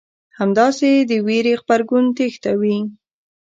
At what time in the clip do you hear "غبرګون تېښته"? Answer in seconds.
1.61-2.51